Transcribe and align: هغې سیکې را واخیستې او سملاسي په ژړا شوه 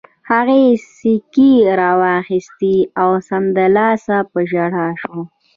هغې 0.31 0.63
سیکې 0.95 1.51
را 1.79 1.91
واخیستې 2.01 2.75
او 3.01 3.09
سملاسي 3.29 4.17
په 4.31 4.39
ژړا 4.49 4.87
شوه 5.01 5.21